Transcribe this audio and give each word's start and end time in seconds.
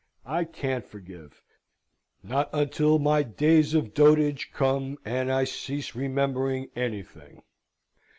I 0.25 0.45
can't 0.45 0.83
forgive; 0.83 1.43
not 2.23 2.49
until 2.53 2.97
my 2.97 3.21
days 3.21 3.75
of 3.75 3.93
dotage 3.93 4.49
come, 4.51 4.97
and 5.05 5.31
I 5.31 5.43
cease 5.43 5.93
remembering 5.93 6.71
anything. 6.75 7.43